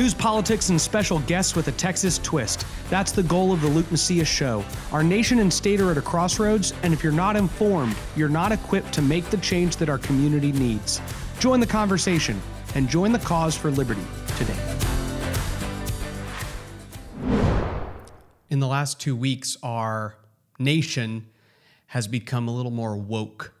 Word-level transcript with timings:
News, 0.00 0.14
politics, 0.14 0.70
and 0.70 0.80
special 0.80 1.18
guests 1.18 1.54
with 1.54 1.68
a 1.68 1.72
Texas 1.72 2.16
twist. 2.16 2.64
That's 2.88 3.12
the 3.12 3.22
goal 3.22 3.52
of 3.52 3.60
the 3.60 3.68
Luke 3.68 3.90
Macias 3.90 4.26
Show. 4.26 4.64
Our 4.92 5.02
nation 5.02 5.40
and 5.40 5.52
state 5.52 5.78
are 5.78 5.90
at 5.90 5.98
a 5.98 6.00
crossroads, 6.00 6.72
and 6.82 6.94
if 6.94 7.04
you're 7.04 7.12
not 7.12 7.36
informed, 7.36 7.94
you're 8.16 8.30
not 8.30 8.50
equipped 8.50 8.94
to 8.94 9.02
make 9.02 9.26
the 9.26 9.36
change 9.36 9.76
that 9.76 9.90
our 9.90 9.98
community 9.98 10.52
needs. 10.52 11.02
Join 11.38 11.60
the 11.60 11.66
conversation 11.66 12.40
and 12.74 12.88
join 12.88 13.12
the 13.12 13.18
cause 13.18 13.54
for 13.54 13.70
liberty 13.70 14.00
today. 14.38 14.56
In 18.48 18.58
the 18.58 18.68
last 18.68 19.00
two 19.00 19.14
weeks, 19.14 19.58
our 19.62 20.14
nation 20.58 21.26
has 21.88 22.08
become 22.08 22.48
a 22.48 22.54
little 22.54 22.72
more 22.72 22.96
woke 22.96 23.52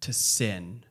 to 0.00 0.12
sin 0.12 0.84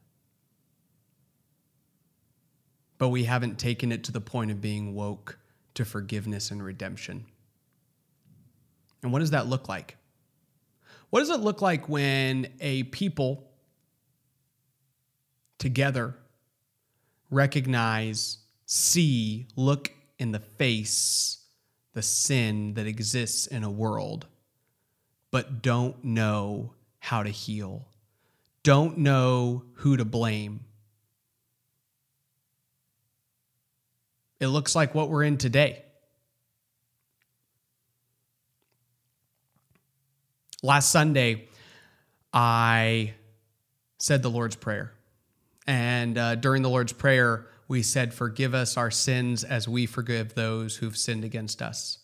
but 2.97 3.09
we 3.09 3.23
haven't 3.23 3.59
taken 3.59 3.91
it 3.91 4.03
to 4.05 4.11
the 4.11 4.21
point 4.21 4.51
of 4.51 4.61
being 4.61 4.95
woke 4.95 5.37
to 5.75 5.85
forgiveness 5.85 6.51
and 6.51 6.63
redemption. 6.63 7.25
And 9.03 9.11
what 9.11 9.19
does 9.19 9.31
that 9.31 9.47
look 9.47 9.69
like? 9.69 9.97
What 11.09 11.19
does 11.19 11.29
it 11.29 11.39
look 11.39 11.61
like 11.61 11.87
when 11.87 12.47
a 12.59 12.83
people 12.83 13.49
together 15.57 16.15
recognize, 17.29 18.39
see, 18.65 19.47
look 19.55 19.91
in 20.19 20.31
the 20.31 20.39
face 20.39 21.37
the 21.97 22.03
sin 22.03 22.75
that 22.75 22.85
exists 22.85 23.47
in 23.47 23.63
a 23.63 23.71
world, 23.71 24.27
but 25.31 25.63
don't 25.63 26.03
know 26.03 26.71
how 26.99 27.23
to 27.23 27.29
heal, 27.31 27.87
don't 28.61 28.99
know 28.99 29.63
who 29.73 29.97
to 29.97 30.05
blame, 30.05 30.59
It 34.39 34.47
looks 34.47 34.75
like 34.75 34.93
what 34.93 35.09
we're 35.09 35.23
in 35.23 35.37
today. 35.37 35.83
Last 40.61 40.91
Sunday, 40.91 41.47
I 42.33 43.13
said 43.99 44.21
the 44.21 44.29
Lord's 44.29 44.55
Prayer. 44.55 44.91
And 45.65 46.17
uh, 46.17 46.35
during 46.35 46.61
the 46.61 46.69
Lord's 46.69 46.93
Prayer, 46.93 47.47
we 47.67 47.81
said, 47.83 48.13
Forgive 48.13 48.53
us 48.53 48.77
our 48.77 48.91
sins 48.91 49.43
as 49.43 49.67
we 49.67 49.85
forgive 49.85 50.33
those 50.33 50.77
who've 50.77 50.97
sinned 50.97 51.23
against 51.23 51.61
us. 51.61 51.99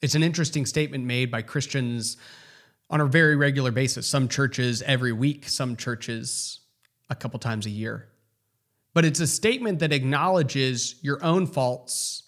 It's 0.00 0.14
an 0.14 0.22
interesting 0.22 0.66
statement 0.66 1.04
made 1.04 1.30
by 1.30 1.42
Christians 1.42 2.16
on 2.88 3.00
a 3.00 3.06
very 3.06 3.36
regular 3.36 3.70
basis. 3.70 4.06
Some 4.06 4.28
churches 4.28 4.82
every 4.82 5.12
week, 5.12 5.48
some 5.48 5.76
churches 5.76 6.60
a 7.08 7.14
couple 7.14 7.38
times 7.38 7.66
a 7.66 7.70
year 7.70 8.08
but 8.96 9.04
it's 9.04 9.20
a 9.20 9.26
statement 9.26 9.80
that 9.80 9.92
acknowledges 9.92 10.94
your 11.02 11.22
own 11.22 11.46
faults 11.46 12.22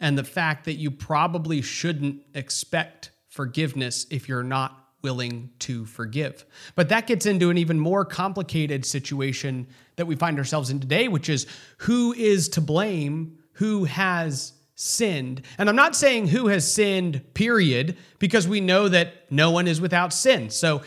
and 0.00 0.16
the 0.16 0.24
fact 0.24 0.64
that 0.64 0.76
you 0.76 0.90
probably 0.90 1.60
shouldn't 1.60 2.22
expect 2.32 3.10
forgiveness 3.28 4.06
if 4.10 4.26
you're 4.26 4.42
not 4.42 4.86
willing 5.02 5.50
to 5.58 5.84
forgive. 5.84 6.46
But 6.74 6.88
that 6.88 7.06
gets 7.06 7.26
into 7.26 7.50
an 7.50 7.58
even 7.58 7.78
more 7.78 8.06
complicated 8.06 8.86
situation 8.86 9.66
that 9.96 10.06
we 10.06 10.16
find 10.16 10.38
ourselves 10.38 10.70
in 10.70 10.80
today, 10.80 11.08
which 11.08 11.28
is 11.28 11.46
who 11.76 12.14
is 12.14 12.48
to 12.48 12.62
blame, 12.62 13.40
who 13.52 13.84
has 13.84 14.54
sinned. 14.76 15.42
And 15.58 15.68
I'm 15.68 15.76
not 15.76 15.94
saying 15.94 16.28
who 16.28 16.46
has 16.46 16.72
sinned, 16.72 17.34
period, 17.34 17.98
because 18.18 18.48
we 18.48 18.62
know 18.62 18.88
that 18.88 19.30
no 19.30 19.50
one 19.50 19.68
is 19.68 19.78
without 19.78 20.14
sin. 20.14 20.48
So 20.48 20.80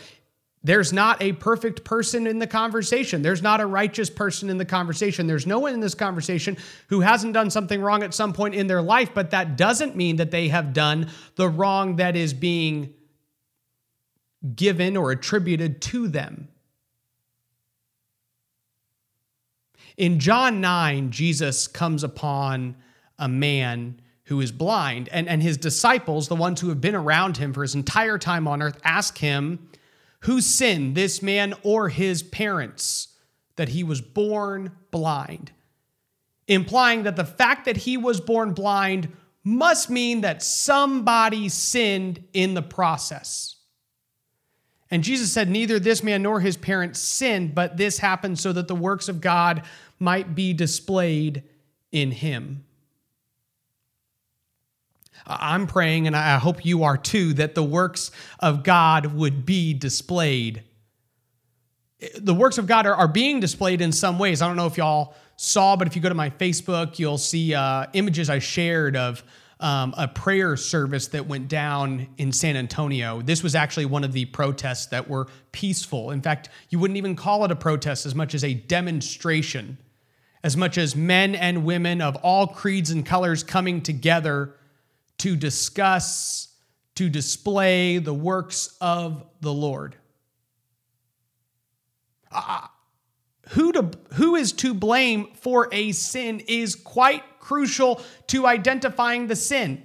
there's 0.64 0.92
not 0.92 1.20
a 1.20 1.32
perfect 1.32 1.82
person 1.82 2.26
in 2.26 2.38
the 2.38 2.46
conversation. 2.46 3.22
There's 3.22 3.42
not 3.42 3.60
a 3.60 3.66
righteous 3.66 4.08
person 4.08 4.48
in 4.48 4.58
the 4.58 4.64
conversation. 4.64 5.26
There's 5.26 5.46
no 5.46 5.58
one 5.58 5.74
in 5.74 5.80
this 5.80 5.94
conversation 5.94 6.56
who 6.88 7.00
hasn't 7.00 7.32
done 7.32 7.50
something 7.50 7.80
wrong 7.80 8.04
at 8.04 8.14
some 8.14 8.32
point 8.32 8.54
in 8.54 8.68
their 8.68 8.82
life, 8.82 9.10
but 9.12 9.32
that 9.32 9.56
doesn't 9.56 9.96
mean 9.96 10.16
that 10.16 10.30
they 10.30 10.48
have 10.48 10.72
done 10.72 11.10
the 11.34 11.48
wrong 11.48 11.96
that 11.96 12.14
is 12.14 12.32
being 12.32 12.94
given 14.54 14.96
or 14.96 15.10
attributed 15.10 15.82
to 15.82 16.06
them. 16.06 16.48
In 19.96 20.20
John 20.20 20.60
9, 20.60 21.10
Jesus 21.10 21.66
comes 21.66 22.04
upon 22.04 22.76
a 23.18 23.28
man 23.28 24.00
who 24.24 24.40
is 24.40 24.52
blind, 24.52 25.08
and, 25.10 25.28
and 25.28 25.42
his 25.42 25.56
disciples, 25.56 26.28
the 26.28 26.36
ones 26.36 26.60
who 26.60 26.68
have 26.68 26.80
been 26.80 26.94
around 26.94 27.36
him 27.36 27.52
for 27.52 27.62
his 27.62 27.74
entire 27.74 28.16
time 28.16 28.46
on 28.48 28.62
earth, 28.62 28.80
ask 28.84 29.18
him, 29.18 29.68
who 30.22 30.40
sinned, 30.40 30.94
this 30.94 31.22
man 31.22 31.54
or 31.62 31.88
his 31.88 32.22
parents, 32.22 33.08
that 33.56 33.70
he 33.70 33.84
was 33.84 34.00
born 34.00 34.72
blind? 34.90 35.52
Implying 36.48 37.04
that 37.04 37.16
the 37.16 37.24
fact 37.24 37.64
that 37.64 37.78
he 37.78 37.96
was 37.96 38.20
born 38.20 38.52
blind 38.52 39.08
must 39.44 39.90
mean 39.90 40.20
that 40.20 40.42
somebody 40.42 41.48
sinned 41.48 42.22
in 42.32 42.54
the 42.54 42.62
process. 42.62 43.56
And 44.90 45.02
Jesus 45.02 45.32
said, 45.32 45.48
Neither 45.48 45.78
this 45.78 46.02
man 46.02 46.22
nor 46.22 46.40
his 46.40 46.56
parents 46.56 47.00
sinned, 47.00 47.54
but 47.54 47.76
this 47.76 47.98
happened 47.98 48.38
so 48.38 48.52
that 48.52 48.68
the 48.68 48.74
works 48.74 49.08
of 49.08 49.20
God 49.20 49.62
might 49.98 50.34
be 50.34 50.52
displayed 50.52 51.42
in 51.90 52.10
him. 52.10 52.64
I'm 55.26 55.66
praying, 55.66 56.06
and 56.06 56.16
I 56.16 56.38
hope 56.38 56.64
you 56.64 56.84
are 56.84 56.96
too, 56.96 57.34
that 57.34 57.54
the 57.54 57.62
works 57.62 58.10
of 58.40 58.62
God 58.62 59.06
would 59.14 59.46
be 59.46 59.74
displayed. 59.74 60.62
The 62.18 62.34
works 62.34 62.58
of 62.58 62.66
God 62.66 62.86
are, 62.86 62.94
are 62.94 63.08
being 63.08 63.40
displayed 63.40 63.80
in 63.80 63.92
some 63.92 64.18
ways. 64.18 64.42
I 64.42 64.48
don't 64.48 64.56
know 64.56 64.66
if 64.66 64.76
y'all 64.76 65.14
saw, 65.36 65.76
but 65.76 65.86
if 65.86 65.94
you 65.94 66.02
go 66.02 66.08
to 66.08 66.14
my 66.14 66.30
Facebook, 66.30 66.98
you'll 66.98 67.18
see 67.18 67.54
uh, 67.54 67.86
images 67.92 68.28
I 68.28 68.38
shared 68.40 68.96
of 68.96 69.22
um, 69.60 69.94
a 69.96 70.08
prayer 70.08 70.56
service 70.56 71.06
that 71.08 71.28
went 71.28 71.46
down 71.46 72.08
in 72.18 72.32
San 72.32 72.56
Antonio. 72.56 73.22
This 73.22 73.44
was 73.44 73.54
actually 73.54 73.86
one 73.86 74.02
of 74.02 74.12
the 74.12 74.24
protests 74.24 74.86
that 74.86 75.08
were 75.08 75.28
peaceful. 75.52 76.10
In 76.10 76.20
fact, 76.20 76.48
you 76.70 76.80
wouldn't 76.80 76.96
even 76.96 77.14
call 77.14 77.44
it 77.44 77.52
a 77.52 77.56
protest 77.56 78.04
as 78.04 78.14
much 78.14 78.34
as 78.34 78.42
a 78.42 78.54
demonstration, 78.54 79.78
as 80.42 80.56
much 80.56 80.78
as 80.78 80.96
men 80.96 81.36
and 81.36 81.64
women 81.64 82.00
of 82.02 82.16
all 82.16 82.48
creeds 82.48 82.90
and 82.90 83.06
colors 83.06 83.44
coming 83.44 83.80
together 83.80 84.56
to 85.18 85.36
discuss, 85.36 86.54
to 86.94 87.08
display 87.08 87.98
the 87.98 88.14
works 88.14 88.76
of 88.80 89.24
the 89.40 89.52
Lord. 89.52 89.96
Uh, 92.30 92.66
who, 93.50 93.72
to, 93.72 93.90
who 94.14 94.36
is 94.36 94.52
to 94.52 94.72
blame 94.72 95.28
for 95.34 95.68
a 95.72 95.92
sin 95.92 96.40
is 96.48 96.74
quite 96.74 97.22
crucial 97.40 98.00
to 98.28 98.46
identifying 98.46 99.26
the 99.26 99.36
sin. 99.36 99.84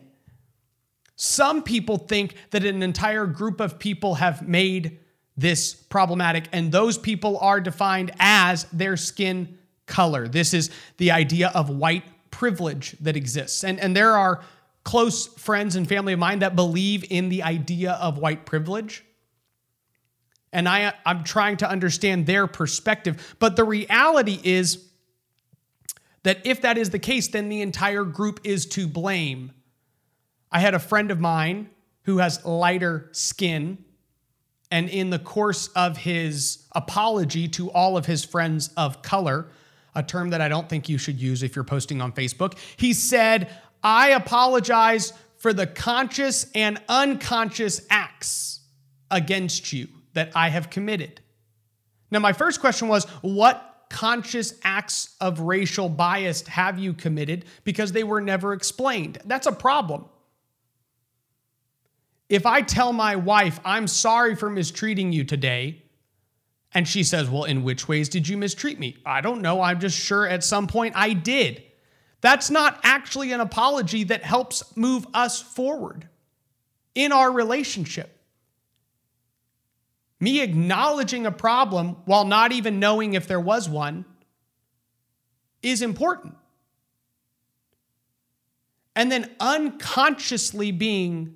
Some 1.15 1.63
people 1.63 1.97
think 1.97 2.35
that 2.51 2.63
an 2.63 2.83
entire 2.83 3.25
group 3.25 3.59
of 3.59 3.79
people 3.79 4.15
have 4.15 4.47
made 4.47 4.99
this 5.35 5.73
problematic, 5.73 6.47
and 6.51 6.71
those 6.71 6.97
people 6.97 7.37
are 7.39 7.59
defined 7.59 8.11
as 8.19 8.65
their 8.65 8.95
skin 8.95 9.57
color. 9.87 10.27
This 10.27 10.53
is 10.53 10.69
the 10.97 11.11
idea 11.11 11.51
of 11.53 11.69
white 11.69 12.03
privilege 12.31 12.95
that 13.01 13.15
exists. 13.15 13.63
And, 13.63 13.79
and 13.79 13.95
there 13.95 14.15
are 14.15 14.41
close 14.87 15.27
friends 15.27 15.75
and 15.75 15.85
family 15.85 16.13
of 16.13 16.19
mine 16.19 16.39
that 16.39 16.55
believe 16.55 17.03
in 17.09 17.27
the 17.27 17.43
idea 17.43 17.91
of 17.91 18.17
white 18.17 18.45
privilege. 18.45 19.03
And 20.53 20.65
I, 20.65 20.93
I'm 21.05 21.25
trying 21.25 21.57
to 21.57 21.69
understand 21.69 22.25
their 22.25 22.47
perspective. 22.47 23.35
But 23.37 23.57
the 23.57 23.65
reality 23.65 24.39
is 24.41 24.87
that 26.23 26.47
if 26.47 26.61
that 26.61 26.77
is 26.77 26.91
the 26.91 26.99
case, 26.99 27.27
then 27.27 27.49
the 27.49 27.61
entire 27.61 28.05
group 28.05 28.39
is 28.45 28.65
to 28.67 28.87
blame. 28.87 29.51
I 30.53 30.59
had 30.59 30.73
a 30.73 30.79
friend 30.79 31.11
of 31.11 31.19
mine 31.19 31.69
who 32.03 32.19
has 32.19 32.45
lighter 32.45 33.09
skin. 33.11 33.83
And 34.71 34.87
in 34.87 35.09
the 35.09 35.19
course 35.19 35.67
of 35.75 35.97
his 35.97 36.65
apology 36.71 37.49
to 37.49 37.69
all 37.71 37.97
of 37.97 38.05
his 38.05 38.23
friends 38.23 38.69
of 38.77 39.01
color, 39.01 39.47
a 39.93 40.03
term 40.03 40.29
that 40.29 40.39
I 40.39 40.47
don't 40.47 40.69
think 40.69 40.87
you 40.87 40.97
should 40.97 41.19
use 41.19 41.43
if 41.43 41.57
you're 41.57 41.65
posting 41.65 42.01
on 42.01 42.13
Facebook, 42.13 42.57
he 42.77 42.93
said, 42.93 43.49
I 43.83 44.09
apologize 44.09 45.13
for 45.37 45.53
the 45.53 45.67
conscious 45.67 46.47
and 46.55 46.81
unconscious 46.89 47.85
acts 47.89 48.61
against 49.09 49.71
you 49.71 49.87
that 50.13 50.31
I 50.35 50.49
have 50.49 50.69
committed. 50.69 51.21
Now, 52.09 52.19
my 52.19 52.33
first 52.33 52.59
question 52.59 52.87
was 52.87 53.05
what 53.21 53.85
conscious 53.89 54.53
acts 54.63 55.15
of 55.21 55.39
racial 55.41 55.89
bias 55.89 56.45
have 56.47 56.79
you 56.79 56.93
committed? 56.93 57.45
Because 57.63 57.91
they 57.91 58.03
were 58.03 58.21
never 58.21 58.53
explained. 58.53 59.19
That's 59.25 59.47
a 59.47 59.51
problem. 59.51 60.05
If 62.29 62.45
I 62.45 62.61
tell 62.61 62.91
my 62.91 63.15
wife, 63.15 63.59
I'm 63.63 63.87
sorry 63.87 64.35
for 64.35 64.49
mistreating 64.49 65.13
you 65.13 65.23
today, 65.23 65.83
and 66.73 66.87
she 66.87 67.03
says, 67.03 67.29
Well, 67.29 67.45
in 67.45 67.63
which 67.63 67.87
ways 67.87 68.09
did 68.09 68.27
you 68.27 68.37
mistreat 68.37 68.79
me? 68.79 68.97
I 69.05 69.21
don't 69.21 69.41
know. 69.41 69.61
I'm 69.61 69.79
just 69.79 69.97
sure 69.97 70.27
at 70.27 70.43
some 70.43 70.67
point 70.67 70.93
I 70.97 71.13
did. 71.13 71.63
That's 72.21 72.49
not 72.49 72.79
actually 72.83 73.31
an 73.31 73.41
apology 73.41 74.03
that 74.05 74.23
helps 74.23 74.75
move 74.75 75.05
us 75.13 75.41
forward 75.41 76.07
in 76.95 77.11
our 77.11 77.31
relationship. 77.31 78.19
Me 80.19 80.41
acknowledging 80.41 81.25
a 81.25 81.31
problem 81.31 81.97
while 82.05 82.25
not 82.25 82.51
even 82.51 82.79
knowing 82.79 83.13
if 83.13 83.27
there 83.27 83.39
was 83.39 83.69
one 83.69 84.05
is 85.61 85.81
important. 85.81 86.35
and 88.97 89.11
then 89.11 89.29
unconsciously 89.39 90.71
being 90.71 91.35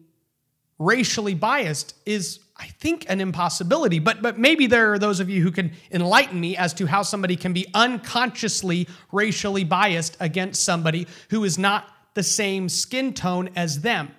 racially 0.80 1.36
biased 1.36 1.94
is 2.08 2.40
I 2.62 2.68
think 2.68 3.08
an 3.10 3.20
impossibility, 3.20 3.98
but 3.98 4.22
but 4.22 4.38
maybe 4.38 4.68
there 4.68 4.94
are 4.94 5.00
those 5.00 5.20
of 5.20 5.32
you 5.32 5.42
who 5.42 5.50
can 5.50 5.72
enlighten 5.90 6.40
me 6.40 6.56
as 6.56 6.76
to 6.76 6.86
how 6.86 7.02
somebody 7.02 7.36
can 7.36 7.54
be 7.54 7.66
unconsciously 7.74 8.88
racially 9.12 9.64
biased 9.64 10.16
against 10.20 10.64
somebody 10.64 11.08
who 11.32 11.44
is 11.44 11.58
not 11.58 11.88
the 12.14 12.22
same 12.22 12.70
skin 12.70 13.14
tone 13.14 13.50
as 13.56 13.82
them. 13.82 14.14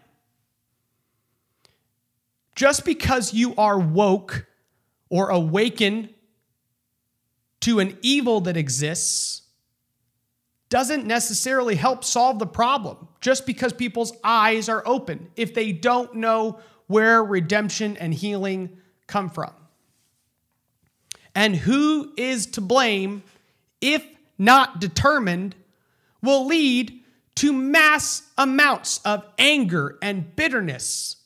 Just 2.56 2.84
because 2.84 3.32
you 3.32 3.54
are 3.54 3.78
woke 3.78 4.46
or 5.08 5.28
awaken 5.28 6.10
to 7.60 7.78
an 7.78 7.96
evil 8.02 8.40
that 8.40 8.56
exists 8.56 9.42
doesn't 10.68 11.06
necessarily 11.06 11.76
help 11.76 12.02
solve 12.02 12.40
the 12.40 12.46
problem 12.46 13.06
just 13.20 13.46
because 13.46 13.72
people's 13.72 14.12
eyes 14.24 14.68
are 14.68 14.82
open 14.84 15.30
if 15.36 15.54
they 15.54 15.70
don't 15.70 16.14
know 16.14 16.58
where 16.92 17.24
redemption 17.24 17.96
and 17.96 18.12
healing 18.12 18.76
come 19.06 19.30
from. 19.30 19.50
And 21.34 21.56
who 21.56 22.12
is 22.18 22.44
to 22.48 22.60
blame, 22.60 23.22
if 23.80 24.04
not 24.36 24.78
determined, 24.78 25.54
will 26.22 26.46
lead 26.46 27.00
to 27.36 27.50
mass 27.54 28.22
amounts 28.36 28.98
of 29.06 29.24
anger 29.38 29.96
and 30.02 30.36
bitterness 30.36 31.16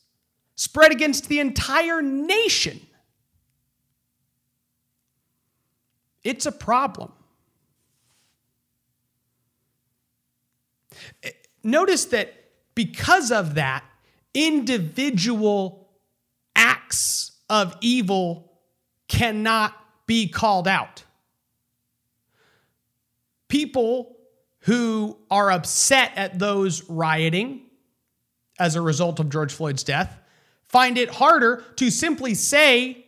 spread 0.55 0.93
against 0.93 1.29
the 1.29 1.41
entire 1.41 2.01
nation. 2.01 2.81
It's 6.23 6.47
a 6.47 6.53
problem. 6.53 7.11
Eh, 11.25 11.31
notice 11.65 12.05
that 12.07 12.33
because 12.77 13.33
of 13.33 13.55
that, 13.57 13.83
individual 14.37 15.89
acts 16.55 17.33
of 17.49 17.75
evil 17.81 18.53
cannot 19.09 19.75
be 20.07 20.29
called 20.29 20.69
out. 20.69 21.05
People 23.49 24.17
who 24.61 25.17
are 25.31 25.51
upset 25.51 26.13
at 26.17 26.39
those 26.39 26.89
rioting 26.91 27.63
as 28.59 28.77
a 28.77 28.81
result 28.81 29.21
of 29.21 29.31
George 29.31 29.53
Floyd's 29.53 29.85
death 29.85 30.19
find 30.65 30.99
it 30.99 31.09
harder 31.09 31.65
to 31.77 31.91
simply 31.91 32.35
say, 32.35 33.07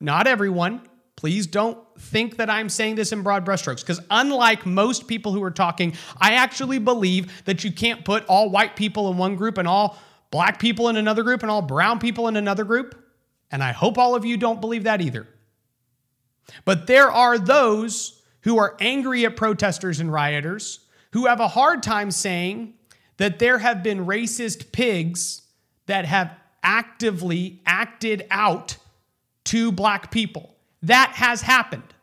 not 0.00 0.26
everyone, 0.26 0.82
please 1.16 1.46
don't 1.48 1.78
think 1.98 2.36
that 2.36 2.48
I'm 2.48 2.68
saying 2.68 2.94
this 2.94 3.10
in 3.10 3.22
broad 3.22 3.44
brushstrokes, 3.44 3.80
because 3.80 4.00
unlike 4.10 4.66
most 4.66 5.08
people 5.08 5.32
who 5.32 5.42
are 5.42 5.50
talking, 5.50 5.94
I 6.20 6.34
actually 6.34 6.78
believe 6.78 7.44
that 7.44 7.64
you 7.64 7.72
can't 7.72 8.04
put 8.04 8.24
all 8.26 8.50
white 8.50 8.76
people 8.76 9.10
in 9.10 9.16
one 9.16 9.34
group 9.34 9.58
and 9.58 9.66
all 9.66 9.98
black 10.30 10.58
people 10.58 10.88
in 10.88 10.96
another 10.96 11.22
group 11.22 11.42
and 11.42 11.50
all 11.50 11.62
brown 11.62 11.98
people 11.98 12.28
in 12.28 12.36
another 12.36 12.64
group. 12.64 12.94
And 13.50 13.62
I 13.62 13.72
hope 13.72 13.98
all 13.98 14.14
of 14.14 14.24
you 14.24 14.36
don't 14.36 14.60
believe 14.60 14.84
that 14.84 15.00
either. 15.00 15.26
But 16.64 16.86
there 16.86 17.10
are 17.10 17.38
those 17.38 18.22
who 18.42 18.58
are 18.58 18.76
angry 18.80 19.24
at 19.24 19.36
protesters 19.36 20.00
and 20.00 20.12
rioters 20.12 20.80
who 21.12 21.26
have 21.26 21.40
a 21.40 21.48
hard 21.48 21.82
time 21.82 22.10
saying 22.10 22.74
that 23.16 23.38
there 23.38 23.58
have 23.58 23.82
been 23.82 24.06
racist 24.06 24.72
pigs 24.72 25.42
that 25.86 26.04
have 26.04 26.34
actively 26.62 27.60
acted 27.66 28.26
out 28.30 28.76
to 29.44 29.72
black 29.72 30.10
people. 30.10 30.54
That 30.82 31.12
has 31.14 31.40
happened 31.40 31.94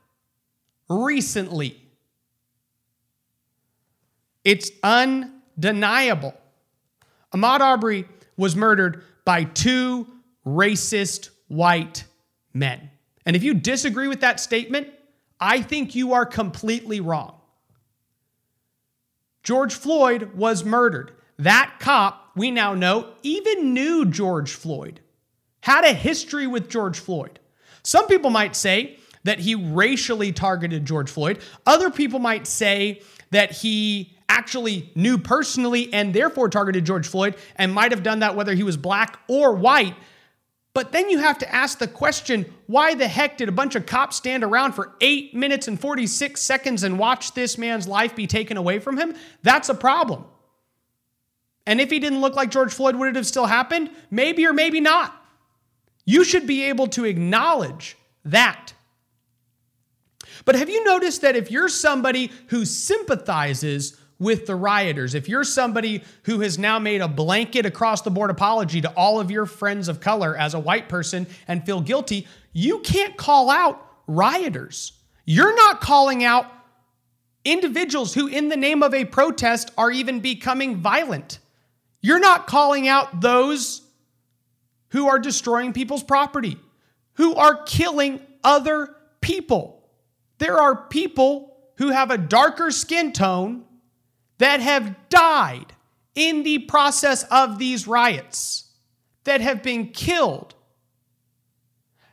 recently. 0.89 1.81
It's 4.43 4.69
undeniable. 4.83 6.33
Ahmaud 7.33 7.59
Arbery 7.59 8.05
was 8.37 8.55
murdered 8.55 9.03
by 9.23 9.43
two 9.43 10.07
racist 10.45 11.29
white 11.47 12.03
men. 12.53 12.89
And 13.25 13.35
if 13.35 13.43
you 13.43 13.53
disagree 13.53 14.07
with 14.07 14.21
that 14.21 14.39
statement, 14.39 14.87
I 15.39 15.61
think 15.61 15.95
you 15.95 16.13
are 16.13 16.25
completely 16.25 16.99
wrong. 16.99 17.35
George 19.43 19.73
Floyd 19.73 20.33
was 20.35 20.63
murdered. 20.63 21.11
That 21.37 21.75
cop 21.79 22.31
we 22.35 22.51
now 22.51 22.73
know, 22.73 23.13
even 23.23 23.73
knew 23.73 24.05
George 24.05 24.51
Floyd, 24.51 24.99
had 25.61 25.85
a 25.85 25.93
history 25.93 26.47
with 26.47 26.69
George 26.69 26.99
Floyd. 26.99 27.39
Some 27.83 28.07
people 28.07 28.29
might 28.29 28.55
say 28.55 28.97
that 29.23 29.39
he 29.39 29.55
racially 29.55 30.31
targeted 30.31 30.85
George 30.85 31.09
Floyd. 31.09 31.39
Other 31.65 31.89
people 31.89 32.19
might 32.19 32.45
say 32.47 33.01
that 33.31 33.51
he 33.51 34.14
actually 34.27 34.91
knew 34.95 35.17
personally 35.17 35.93
and 35.93 36.13
therefore 36.13 36.49
targeted 36.49 36.85
George 36.85 37.07
Floyd 37.07 37.35
and 37.55 37.73
might 37.73 37.91
have 37.91 38.03
done 38.03 38.19
that 38.19 38.35
whether 38.35 38.53
he 38.53 38.63
was 38.63 38.77
black 38.77 39.19
or 39.27 39.53
white. 39.53 39.95
But 40.73 40.91
then 40.91 41.09
you 41.09 41.19
have 41.19 41.37
to 41.37 41.55
ask 41.55 41.79
the 41.79 41.87
question 41.87 42.53
why 42.67 42.95
the 42.95 43.07
heck 43.07 43.37
did 43.37 43.47
a 43.47 43.53
bunch 43.53 43.75
of 43.75 43.85
cops 43.85 44.17
stand 44.17 44.43
around 44.43 44.73
for 44.73 44.93
eight 44.99 45.33
minutes 45.33 45.69
and 45.69 45.79
46 45.79 46.41
seconds 46.41 46.83
and 46.83 46.99
watch 46.99 47.33
this 47.33 47.57
man's 47.57 47.87
life 47.87 48.15
be 48.15 48.27
taken 48.27 48.57
away 48.57 48.79
from 48.79 48.97
him? 48.97 49.15
That's 49.41 49.69
a 49.69 49.73
problem. 49.73 50.25
And 51.65 51.79
if 51.79 51.89
he 51.89 51.99
didn't 51.99 52.21
look 52.21 52.35
like 52.35 52.51
George 52.51 52.73
Floyd, 52.73 52.97
would 52.97 53.07
it 53.07 53.15
have 53.15 53.25
still 53.25 53.45
happened? 53.45 53.89
Maybe 54.11 54.45
or 54.45 54.53
maybe 54.53 54.81
not. 54.81 55.15
You 56.05 56.23
should 56.23 56.45
be 56.45 56.63
able 56.65 56.87
to 56.89 57.05
acknowledge 57.05 57.97
that. 58.25 58.73
But 60.43 60.55
have 60.55 60.69
you 60.69 60.83
noticed 60.83 61.21
that 61.21 61.35
if 61.35 61.49
you're 61.49 61.69
somebody 61.69 62.31
who 62.47 62.65
sympathizes 62.65 63.97
with 64.17 64.45
the 64.45 64.55
rioters, 64.55 65.13
if 65.13 65.27
you're 65.27 65.43
somebody 65.43 66.03
who 66.23 66.39
has 66.39 66.57
now 66.57 66.79
made 66.79 67.01
a 67.01 67.07
blanket 67.07 67.65
across 67.65 68.01
the 68.01 68.11
board 68.11 68.29
apology 68.29 68.81
to 68.81 68.89
all 68.91 69.19
of 69.19 69.29
your 69.29 69.45
friends 69.45 69.87
of 69.87 69.99
color 69.99 70.35
as 70.37 70.53
a 70.53 70.59
white 70.59 70.87
person 70.87 71.27
and 71.47 71.65
feel 71.65 71.81
guilty, 71.81 72.27
you 72.53 72.79
can't 72.79 73.17
call 73.17 73.49
out 73.49 73.85
rioters. 74.07 74.93
You're 75.25 75.55
not 75.55 75.81
calling 75.81 76.23
out 76.23 76.45
individuals 77.43 78.13
who, 78.13 78.27
in 78.27 78.47
the 78.49 78.55
name 78.55 78.83
of 78.83 78.93
a 78.93 79.03
protest, 79.05 79.71
are 79.77 79.91
even 79.91 80.21
becoming 80.21 80.77
violent. 80.77 81.39
You're 82.01 82.19
not 82.19 82.47
calling 82.47 82.87
out 82.87 83.19
those 83.21 83.81
who 84.89 85.07
are 85.07 85.19
destroying 85.19 85.73
people's 85.73 86.03
property, 86.03 86.57
who 87.13 87.35
are 87.35 87.63
killing 87.63 88.21
other 88.43 88.95
people. 89.19 89.89
There 90.37 90.57
are 90.57 90.87
people 90.87 91.57
who 91.77 91.89
have 91.89 92.11
a 92.11 92.17
darker 92.17 92.71
skin 92.71 93.11
tone 93.11 93.65
that 94.37 94.59
have 94.59 94.95
died 95.09 95.73
in 96.13 96.43
the 96.43 96.59
process 96.59 97.23
of 97.23 97.57
these 97.57 97.87
riots, 97.87 98.71
that 99.25 99.41
have 99.41 99.61
been 99.61 99.89
killed. 99.89 100.55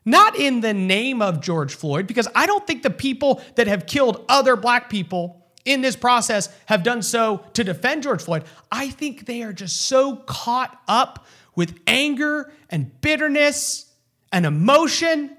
Not 0.04 0.36
in 0.36 0.60
the 0.60 0.74
name 0.74 1.22
of 1.22 1.40
George 1.40 1.74
Floyd, 1.74 2.06
because 2.06 2.26
I 2.34 2.46
don't 2.46 2.66
think 2.66 2.82
the 2.82 2.90
people 2.90 3.40
that 3.54 3.68
have 3.68 3.86
killed 3.86 4.24
other 4.28 4.56
black 4.56 4.90
people 4.90 5.46
in 5.64 5.80
this 5.80 5.94
process 5.94 6.48
have 6.66 6.82
done 6.82 7.02
so 7.02 7.44
to 7.54 7.62
defend 7.62 8.02
George 8.02 8.22
Floyd. 8.22 8.44
I 8.70 8.88
think 8.88 9.26
they 9.26 9.42
are 9.42 9.52
just 9.52 9.82
so 9.82 10.16
caught 10.16 10.80
up 10.88 11.26
with 11.54 11.78
anger 11.86 12.52
and 12.68 13.00
bitterness 13.00 13.86
and 14.32 14.44
emotion 14.44 15.36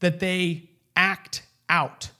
that 0.00 0.20
they 0.20 0.68
act 0.94 1.42
out. 1.68 2.10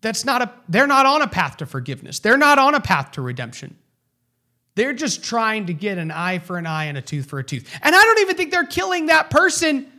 That's 0.00 0.24
not 0.24 0.42
a 0.42 0.52
they're 0.68 0.86
not 0.86 1.06
on 1.06 1.22
a 1.22 1.28
path 1.28 1.58
to 1.58 1.66
forgiveness. 1.66 2.20
They're 2.20 2.36
not 2.36 2.58
on 2.58 2.74
a 2.74 2.80
path 2.80 3.12
to 3.12 3.22
redemption. 3.22 3.76
They're 4.74 4.92
just 4.92 5.24
trying 5.24 5.66
to 5.66 5.74
get 5.74 5.98
an 5.98 6.12
eye 6.12 6.38
for 6.38 6.56
an 6.56 6.66
eye 6.66 6.84
and 6.84 6.96
a 6.96 7.02
tooth 7.02 7.26
for 7.26 7.40
a 7.40 7.44
tooth. 7.44 7.68
And 7.82 7.96
I 7.96 8.00
don't 8.00 8.20
even 8.20 8.36
think 8.36 8.52
they're 8.52 8.64
killing 8.64 9.06
that 9.06 9.28
person 9.28 9.90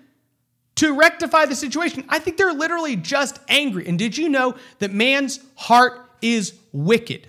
to 0.75 0.97
rectify 0.97 1.45
the 1.45 1.55
situation. 1.55 2.05
I 2.07 2.19
think 2.19 2.37
they're 2.37 2.53
literally 2.53 2.95
just 2.95 3.39
angry. 3.49 3.85
And 3.85 3.99
did 3.99 4.17
you 4.17 4.29
know 4.29 4.55
that 4.77 4.93
man's 4.93 5.41
heart 5.55 5.99
is 6.21 6.53
wicked? 6.71 7.27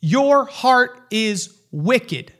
Your 0.00 0.44
heart 0.44 1.00
is 1.10 1.58
wicked. 1.72 2.32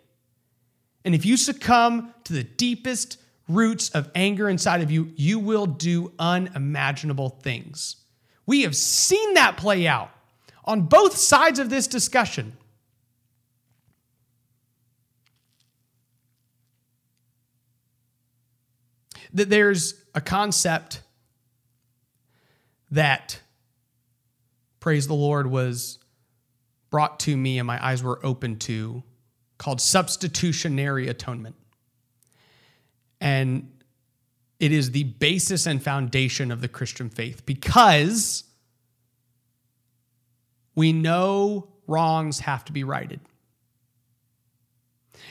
And 1.05 1.13
if 1.13 1.27
you 1.27 1.37
succumb 1.37 2.15
to 2.25 2.33
the 2.33 2.45
deepest 2.45 3.19
roots 3.49 3.91
of 3.91 4.09
anger 4.15 4.49
inside 4.49 4.83
of 4.83 4.93
you, 4.93 5.13
you 5.17 5.41
will 5.41 5.67
do 5.67 6.13
unimaginable 6.21 7.31
things. 7.43 7.97
We 8.51 8.63
have 8.63 8.75
seen 8.75 9.35
that 9.35 9.59
play 9.59 9.87
out 9.87 10.11
on 10.65 10.89
both 10.89 11.17
sides 11.17 11.61
of 11.61 11.71
this 11.71 11.87
discussion. 11.87 12.57
that 19.33 19.49
there's 19.49 19.95
a 20.17 20.21
concept 20.21 21.03
that, 22.91 23.39
praise 24.81 25.07
the 25.07 25.15
Lord, 25.15 25.47
was 25.47 26.01
brought 26.91 27.21
to 27.21 27.37
me 27.37 27.61
and 27.61 27.69
my 27.69 27.81
eyes 27.81 28.03
were 28.03 28.19
open 28.27 28.59
to 28.59 29.05
called 29.59 29.81
substitutionary 29.81 31.07
atonement. 31.07 31.55
And 33.21 33.80
it 34.61 34.73
is 34.73 34.91
the 34.91 35.05
basis 35.05 35.67
and 35.67 35.83
foundation 35.83 36.53
of 36.53 36.61
the 36.61 36.69
Christian 36.69 37.09
faith 37.09 37.45
because 37.47 38.45
we 40.75 40.93
know 40.93 41.69
wrongs 41.87 42.41
have 42.41 42.65
to 42.67 42.73
be 42.73 42.85
righted. 42.85 43.21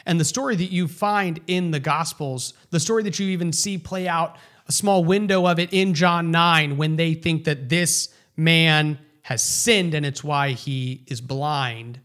And 0.05 0.19
the 0.19 0.25
story 0.25 0.55
that 0.55 0.71
you 0.71 0.87
find 0.87 1.39
in 1.47 1.71
the 1.71 1.79
Gospels, 1.79 2.53
the 2.71 2.79
story 2.79 3.03
that 3.03 3.19
you 3.19 3.29
even 3.29 3.53
see 3.53 3.77
play 3.77 4.07
out 4.07 4.37
a 4.67 4.71
small 4.71 5.03
window 5.03 5.45
of 5.45 5.59
it 5.59 5.71
in 5.71 5.93
John 5.93 6.31
9 6.31 6.77
when 6.77 6.95
they 6.95 7.13
think 7.13 7.43
that 7.45 7.69
this 7.69 8.09
man 8.35 8.99
has 9.23 9.43
sinned 9.43 9.93
and 9.93 10.05
it's 10.05 10.23
why 10.23 10.51
he 10.51 11.03
is 11.07 11.21
blind. 11.21 11.99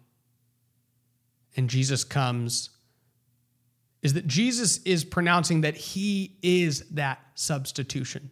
And 1.57 1.71
Jesus 1.71 2.05
comes, 2.05 2.71
is 4.05 4.13
that 4.13 4.27
Jesus 4.27 4.79
is 4.85 5.03
pronouncing 5.03 5.63
that 5.63 5.75
he 5.75 6.37
is 6.43 6.81
that 6.91 7.19
substitution. 7.35 8.31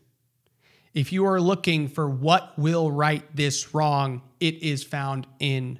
If 0.92 1.12
you 1.12 1.24
are 1.24 1.40
looking 1.40 1.88
for 1.88 2.08
what 2.08 2.56
will 2.58 2.92
right 2.92 3.24
this 3.34 3.74
wrong, 3.74 4.20
it 4.38 4.62
is 4.62 4.84
found 4.84 5.26
in 5.40 5.78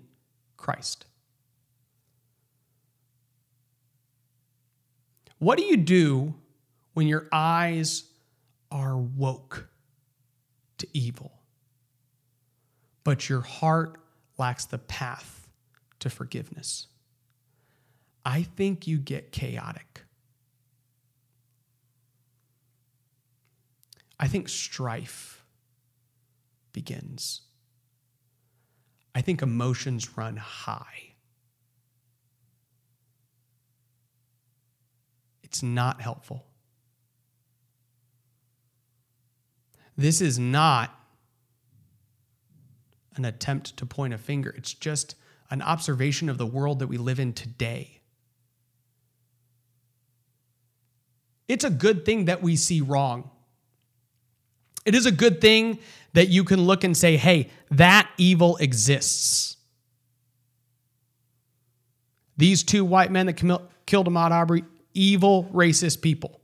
Christ. 0.57 1.05
What 5.39 5.59
do 5.59 5.65
you 5.65 5.77
do 5.77 6.35
when 6.95 7.07
your 7.07 7.29
eyes 7.31 8.05
are 8.71 8.97
woke 8.97 9.69
to 10.79 10.87
evil, 10.95 11.33
but 13.05 13.29
your 13.29 13.43
heart 13.43 13.99
lacks 14.39 14.65
the 14.65 14.79
path 14.79 15.49
to 15.99 16.09
forgiveness? 16.09 16.87
I 18.25 18.43
think 18.43 18.87
you 18.87 18.99
get 18.99 19.33
chaotic. 19.33 20.05
I 24.19 24.29
think 24.29 24.49
strife 24.49 25.45
begins. 26.73 27.43
I 29.15 29.21
think 29.21 29.43
emotions 29.43 30.17
run 30.17 30.37
high. 30.37 31.15
It's 35.43 35.63
not 35.63 36.01
helpful. 36.01 36.47
This 39.97 40.21
is 40.21 40.39
not 40.39 40.99
an 43.17 43.25
attempt 43.25 43.77
to 43.77 43.85
point 43.85 44.15
a 44.15 44.19
finger, 44.19 44.55
it's 44.57 44.73
just 44.73 45.17
an 45.51 45.61
observation 45.61 46.31
of 46.31 46.39
the 46.39 46.47
world 46.47 46.79
that 46.79 46.87
we 46.87 46.97
live 46.97 47.21
in 47.21 47.35
today. 47.35 48.02
It's 51.53 51.65
a 51.65 51.71
good 51.71 52.07
thing 52.07 52.25
that 52.25 52.43
we 52.43 52.57
see 52.57 52.81
wrong. 52.81 53.29
It 54.87 54.95
is 54.95 55.05
a 55.05 55.13
good 55.13 55.43
thing 55.43 55.81
that 56.15 56.29
you 56.29 56.45
can 56.45 56.63
look 56.63 56.83
and 56.83 56.97
say, 56.97 57.19
hey, 57.19 57.51
that 57.73 58.09
evil 58.17 58.57
exists. 58.57 59.59
These 62.39 62.63
two 62.63 62.87
white 62.87 63.13
men 63.13 63.27
that 63.27 63.35
killed 63.35 64.09
Ahmaud 64.09 64.31
Arbery, 64.31 64.65
evil, 64.95 65.45
racist 65.53 66.01
people. 66.01 66.41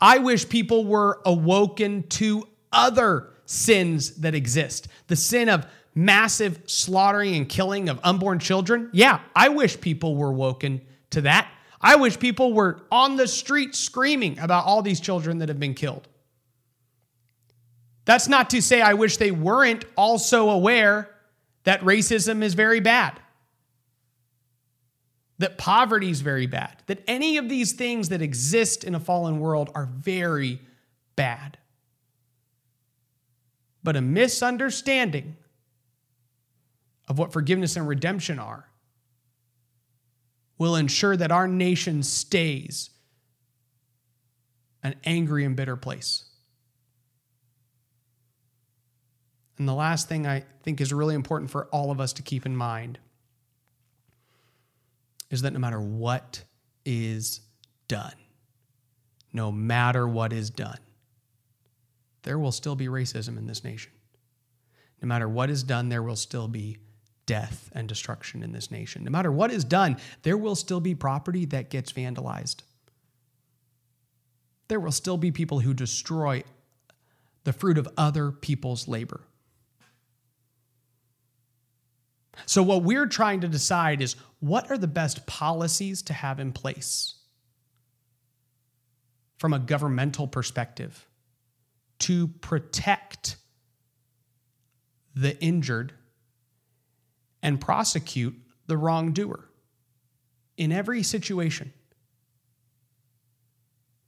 I 0.00 0.18
wish 0.18 0.48
people 0.48 0.84
were 0.84 1.20
awoken 1.26 2.04
to 2.10 2.46
other 2.72 3.30
sins 3.44 4.18
that 4.18 4.36
exist. 4.36 4.86
The 5.08 5.16
sin 5.16 5.48
of 5.48 5.66
massive 5.96 6.60
slaughtering 6.66 7.34
and 7.34 7.48
killing 7.48 7.88
of 7.88 7.98
unborn 8.04 8.38
children. 8.38 8.88
Yeah, 8.92 9.18
I 9.34 9.48
wish 9.48 9.80
people 9.80 10.14
were 10.14 10.32
woken 10.32 10.80
to 11.10 11.22
that. 11.22 11.50
I 11.80 11.96
wish 11.96 12.18
people 12.18 12.52
were 12.52 12.82
on 12.90 13.16
the 13.16 13.28
street 13.28 13.74
screaming 13.74 14.38
about 14.38 14.64
all 14.64 14.82
these 14.82 15.00
children 15.00 15.38
that 15.38 15.48
have 15.48 15.60
been 15.60 15.74
killed. 15.74 16.08
That's 18.04 18.28
not 18.28 18.50
to 18.50 18.62
say 18.62 18.80
I 18.80 18.94
wish 18.94 19.16
they 19.16 19.30
weren't 19.30 19.84
also 19.96 20.50
aware 20.50 21.10
that 21.64 21.80
racism 21.80 22.42
is 22.42 22.54
very 22.54 22.80
bad 22.80 23.20
that 25.38 25.58
poverty 25.58 26.10
is 26.10 26.20
very 26.20 26.46
bad, 26.46 26.82
that 26.86 27.02
any 27.06 27.36
of 27.36 27.48
these 27.48 27.72
things 27.72 28.08
that 28.08 28.22
exist 28.22 28.84
in 28.84 28.94
a 28.94 29.00
fallen 29.00 29.38
world 29.38 29.70
are 29.74 29.86
very 29.86 30.60
bad. 31.14 31.58
But 33.82 33.96
a 33.96 34.00
misunderstanding 34.00 35.36
of 37.08 37.18
what 37.18 37.32
forgiveness 37.32 37.76
and 37.76 37.86
redemption 37.86 38.38
are 38.38 38.68
will 40.58 40.76
ensure 40.76 41.16
that 41.16 41.32
our 41.32 41.46
nation 41.46 42.02
stays 42.02 42.90
an 44.82 44.94
angry 45.04 45.44
and 45.44 45.56
bitter 45.56 45.76
place. 45.76 46.24
And 49.58 49.66
the 49.66 49.74
last 49.74 50.08
thing 50.08 50.26
I 50.26 50.44
think 50.62 50.80
is 50.80 50.92
really 50.92 51.14
important 51.14 51.50
for 51.50 51.66
all 51.66 51.90
of 51.90 52.00
us 52.00 52.12
to 52.14 52.22
keep 52.22 52.46
in 52.46 52.56
mind 52.56 52.98
is 55.30 55.42
that 55.42 55.52
no 55.52 55.58
matter 55.58 55.80
what 55.80 56.44
is 56.84 57.40
done, 57.88 58.14
no 59.32 59.50
matter 59.50 60.06
what 60.06 60.32
is 60.32 60.50
done, 60.50 60.78
there 62.22 62.38
will 62.38 62.52
still 62.52 62.76
be 62.76 62.86
racism 62.86 63.38
in 63.38 63.46
this 63.46 63.64
nation. 63.64 63.92
No 65.02 65.08
matter 65.08 65.28
what 65.28 65.50
is 65.50 65.62
done, 65.62 65.88
there 65.88 66.02
will 66.02 66.16
still 66.16 66.48
be 66.48 66.78
death 67.26 67.70
and 67.72 67.88
destruction 67.88 68.42
in 68.42 68.52
this 68.52 68.70
nation. 68.70 69.04
No 69.04 69.10
matter 69.10 69.30
what 69.30 69.50
is 69.50 69.64
done, 69.64 69.96
there 70.22 70.36
will 70.36 70.54
still 70.54 70.80
be 70.80 70.94
property 70.94 71.44
that 71.46 71.70
gets 71.70 71.92
vandalized. 71.92 72.62
There 74.68 74.80
will 74.80 74.92
still 74.92 75.16
be 75.16 75.30
people 75.30 75.60
who 75.60 75.74
destroy 75.74 76.42
the 77.44 77.52
fruit 77.52 77.78
of 77.78 77.88
other 77.96 78.32
people's 78.32 78.88
labor. 78.88 79.20
So, 82.44 82.62
what 82.62 82.82
we're 82.82 83.06
trying 83.06 83.40
to 83.40 83.48
decide 83.48 84.02
is 84.02 84.16
what 84.40 84.70
are 84.70 84.76
the 84.76 84.86
best 84.86 85.26
policies 85.26 86.02
to 86.02 86.12
have 86.12 86.38
in 86.38 86.52
place 86.52 87.14
from 89.38 89.52
a 89.52 89.58
governmental 89.58 90.26
perspective 90.26 91.06
to 92.00 92.28
protect 92.28 93.36
the 95.14 95.40
injured 95.42 95.94
and 97.46 97.60
prosecute 97.60 98.36
the 98.66 98.76
wrongdoer 98.76 99.48
in 100.56 100.72
every 100.72 101.04
situation. 101.04 101.72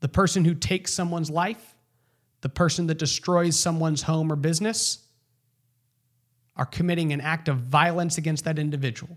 The 0.00 0.08
person 0.08 0.44
who 0.44 0.54
takes 0.54 0.92
someone's 0.92 1.30
life, 1.30 1.76
the 2.40 2.48
person 2.48 2.88
that 2.88 2.98
destroys 2.98 3.56
someone's 3.56 4.02
home 4.02 4.32
or 4.32 4.36
business, 4.36 5.06
are 6.56 6.66
committing 6.66 7.12
an 7.12 7.20
act 7.20 7.48
of 7.48 7.58
violence 7.58 8.18
against 8.18 8.44
that 8.44 8.58
individual. 8.58 9.16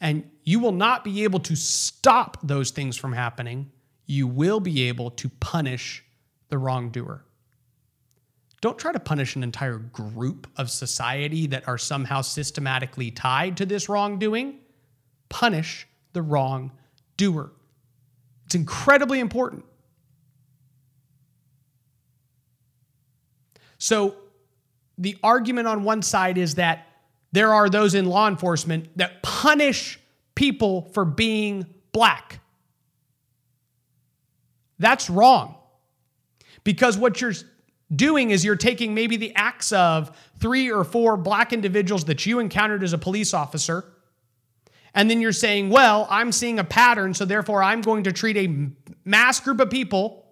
And 0.00 0.28
you 0.42 0.58
will 0.58 0.72
not 0.72 1.04
be 1.04 1.22
able 1.22 1.40
to 1.40 1.54
stop 1.54 2.38
those 2.42 2.72
things 2.72 2.96
from 2.96 3.12
happening. 3.12 3.70
You 4.04 4.26
will 4.26 4.58
be 4.58 4.88
able 4.88 5.12
to 5.12 5.28
punish 5.28 6.04
the 6.48 6.58
wrongdoer. 6.58 7.24
Don't 8.60 8.78
try 8.78 8.92
to 8.92 9.00
punish 9.00 9.36
an 9.36 9.42
entire 9.42 9.78
group 9.78 10.46
of 10.56 10.70
society 10.70 11.46
that 11.48 11.68
are 11.68 11.78
somehow 11.78 12.22
systematically 12.22 13.10
tied 13.10 13.56
to 13.58 13.66
this 13.66 13.88
wrongdoing. 13.88 14.60
Punish 15.28 15.86
the 16.12 16.22
wrongdoer. 16.22 17.52
It's 18.46 18.54
incredibly 18.54 19.20
important. 19.20 19.64
So, 23.78 24.16
the 24.98 25.18
argument 25.22 25.68
on 25.68 25.82
one 25.82 26.00
side 26.00 26.38
is 26.38 26.54
that 26.54 26.86
there 27.32 27.52
are 27.52 27.68
those 27.68 27.94
in 27.94 28.06
law 28.06 28.28
enforcement 28.28 28.88
that 28.96 29.22
punish 29.22 30.00
people 30.34 30.90
for 30.94 31.04
being 31.04 31.66
black. 31.92 32.40
That's 34.78 35.10
wrong. 35.10 35.56
Because 36.64 36.96
what 36.96 37.20
you're 37.20 37.34
doing 37.94 38.30
is 38.30 38.44
you're 38.44 38.56
taking 38.56 38.94
maybe 38.94 39.16
the 39.16 39.34
acts 39.34 39.72
of 39.72 40.16
three 40.40 40.70
or 40.70 40.84
four 40.84 41.16
black 41.16 41.52
individuals 41.52 42.04
that 42.06 42.26
you 42.26 42.38
encountered 42.38 42.82
as 42.82 42.92
a 42.92 42.98
police 42.98 43.32
officer, 43.32 43.84
and 44.94 45.10
then 45.10 45.20
you're 45.20 45.32
saying, 45.32 45.68
well, 45.70 46.06
I'm 46.10 46.32
seeing 46.32 46.58
a 46.58 46.64
pattern, 46.64 47.14
so 47.14 47.24
therefore 47.24 47.62
I'm 47.62 47.82
going 47.82 48.04
to 48.04 48.12
treat 48.12 48.36
a 48.36 48.70
mass 49.04 49.40
group 49.40 49.60
of 49.60 49.70
people 49.70 50.24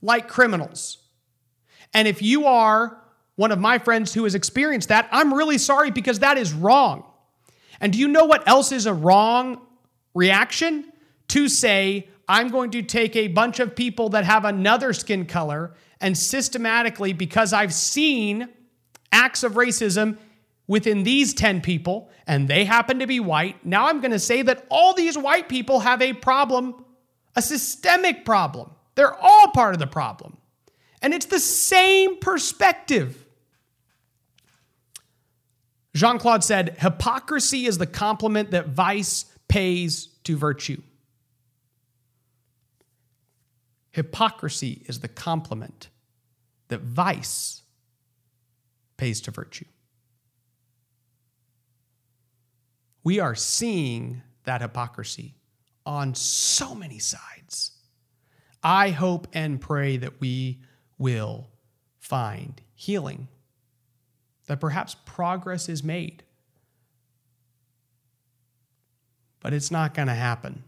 like 0.00 0.28
criminals. 0.28 0.98
And 1.92 2.06
if 2.06 2.22
you 2.22 2.46
are 2.46 3.02
one 3.34 3.50
of 3.50 3.58
my 3.58 3.78
friends 3.78 4.14
who 4.14 4.24
has 4.24 4.34
experienced 4.34 4.88
that, 4.88 5.08
I'm 5.10 5.34
really 5.34 5.58
sorry 5.58 5.90
because 5.90 6.20
that 6.20 6.38
is 6.38 6.52
wrong. 6.52 7.04
And 7.80 7.92
do 7.92 7.98
you 7.98 8.08
know 8.08 8.24
what 8.24 8.46
else 8.48 8.72
is 8.72 8.86
a 8.86 8.94
wrong 8.94 9.60
reaction? 10.14 10.92
To 11.28 11.48
say, 11.48 12.08
I'm 12.28 12.48
going 12.48 12.70
to 12.72 12.82
take 12.82 13.16
a 13.16 13.28
bunch 13.28 13.58
of 13.58 13.74
people 13.74 14.10
that 14.10 14.24
have 14.24 14.44
another 14.44 14.92
skin 14.92 15.24
color 15.24 15.74
and 16.00 16.16
systematically, 16.16 17.12
because 17.12 17.52
I've 17.52 17.74
seen 17.74 18.48
acts 19.10 19.42
of 19.42 19.54
racism 19.54 20.18
within 20.66 21.02
these 21.02 21.34
10 21.34 21.60
people 21.60 22.10
and 22.26 22.46
they 22.46 22.64
happen 22.64 22.98
to 22.98 23.06
be 23.06 23.18
white, 23.18 23.64
now 23.64 23.88
I'm 23.88 24.00
going 24.00 24.12
to 24.12 24.18
say 24.18 24.42
that 24.42 24.66
all 24.70 24.94
these 24.94 25.16
white 25.16 25.48
people 25.48 25.80
have 25.80 26.02
a 26.02 26.12
problem, 26.12 26.84
a 27.34 27.42
systemic 27.42 28.24
problem. 28.24 28.70
They're 28.94 29.14
all 29.14 29.48
part 29.48 29.74
of 29.74 29.80
the 29.80 29.86
problem. 29.86 30.36
And 31.00 31.14
it's 31.14 31.26
the 31.26 31.40
same 31.40 32.18
perspective. 32.18 33.24
Jean 35.94 36.18
Claude 36.18 36.44
said, 36.44 36.76
Hypocrisy 36.78 37.66
is 37.66 37.78
the 37.78 37.86
compliment 37.86 38.50
that 38.50 38.68
vice 38.68 39.24
pays 39.48 40.08
to 40.24 40.36
virtue. 40.36 40.82
Hypocrisy 43.90 44.82
is 44.86 45.00
the 45.00 45.08
compliment 45.08 45.88
that 46.68 46.80
vice 46.80 47.62
pays 48.96 49.20
to 49.22 49.30
virtue. 49.30 49.64
We 53.02 53.20
are 53.20 53.34
seeing 53.34 54.22
that 54.44 54.60
hypocrisy 54.60 55.34
on 55.86 56.14
so 56.14 56.74
many 56.74 56.98
sides. 56.98 57.72
I 58.62 58.90
hope 58.90 59.28
and 59.32 59.60
pray 59.60 59.96
that 59.96 60.20
we 60.20 60.60
will 60.98 61.48
find 61.98 62.60
healing, 62.74 63.28
that 64.46 64.60
perhaps 64.60 64.96
progress 65.06 65.68
is 65.68 65.82
made. 65.82 66.24
But 69.40 69.54
it's 69.54 69.70
not 69.70 69.94
going 69.94 70.08
to 70.08 70.14
happen 70.14 70.64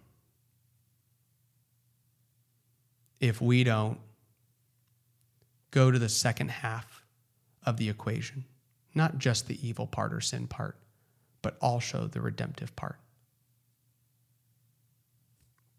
if 3.20 3.40
we 3.40 3.64
don't 3.64 3.98
go 5.70 5.90
to 5.90 5.98
the 5.98 6.08
second 6.08 6.50
half 6.50 7.04
of 7.64 7.76
the 7.76 7.88
equation, 7.88 8.44
not 8.94 9.18
just 9.18 9.46
the 9.46 9.66
evil 9.66 9.86
part 9.86 10.12
or 10.12 10.20
sin 10.20 10.46
part, 10.46 10.76
but 11.42 11.56
also 11.60 12.06
the 12.06 12.20
redemptive 12.20 12.74
part. 12.76 12.96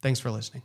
Thanks 0.01 0.19
for 0.19 0.31
listening. 0.31 0.63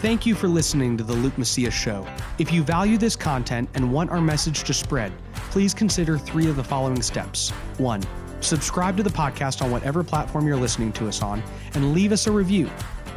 Thank 0.00 0.26
you 0.26 0.34
for 0.34 0.46
listening 0.46 0.96
to 0.98 1.04
the 1.04 1.14
Luke 1.14 1.36
Macias 1.36 1.74
Show. 1.74 2.06
If 2.38 2.52
you 2.52 2.62
value 2.62 2.96
this 2.96 3.16
content 3.16 3.68
and 3.74 3.92
want 3.92 4.10
our 4.10 4.20
message 4.20 4.62
to 4.64 4.74
spread, 4.74 5.12
please 5.50 5.74
consider 5.74 6.18
three 6.18 6.48
of 6.48 6.56
the 6.56 6.62
following 6.62 7.02
steps. 7.02 7.50
One, 7.78 8.02
subscribe 8.40 8.96
to 8.96 9.02
the 9.02 9.10
podcast 9.10 9.62
on 9.62 9.70
whatever 9.70 10.04
platform 10.04 10.46
you're 10.46 10.56
listening 10.56 10.92
to 10.94 11.08
us 11.08 11.22
on 11.22 11.42
and 11.74 11.92
leave 11.92 12.12
us 12.12 12.26
a 12.26 12.32
review. 12.32 12.70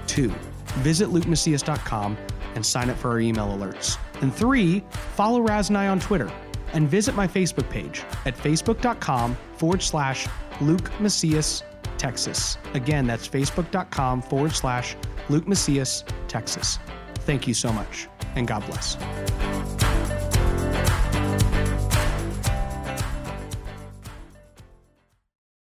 Two, 0.08 0.30
visit 0.78 1.10
lukemacias.com 1.10 2.18
and 2.56 2.66
sign 2.66 2.90
up 2.90 2.98
for 2.98 3.10
our 3.10 3.20
email 3.20 3.48
alerts. 3.48 3.98
And 4.22 4.34
three, 4.34 4.84
follow 5.16 5.42
Raz 5.42 5.70
and 5.70 5.78
I 5.78 5.88
on 5.88 6.00
Twitter 6.00 6.32
and 6.74 6.88
visit 6.88 7.16
my 7.16 7.28
Facebook 7.28 7.70
page 7.70 8.04
at 8.26 8.36
facebook.com 8.36 9.38
forward 9.58 9.82
slash 9.82 10.28
Luke 10.62 10.92
Macias, 11.00 11.64
Texas. 11.98 12.58
Again, 12.74 13.08
that's 13.08 13.28
facebook.com 13.28 14.22
forward 14.22 14.54
slash 14.54 14.96
Luke 15.30 15.48
Macias, 15.48 16.04
Texas. 16.28 16.80
Thank 17.20 17.48
you 17.48 17.54
so 17.54 17.72
much, 17.72 18.08
and 18.36 18.48
God 18.48 18.66
bless. 18.66 18.98